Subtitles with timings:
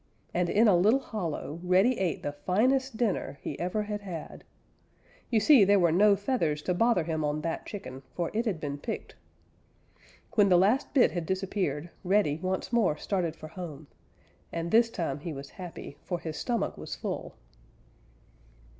[0.33, 4.43] And in a little hollow Reddy ate the finest dinner he ever had had.
[5.29, 8.59] You see there were no feathers to bother him on that chicken, for it had
[8.59, 9.13] been picked.
[10.33, 13.85] When the last bit had disappeared, Reddy once more started for home,
[14.51, 17.35] and this time he was happy, for his stomach was full.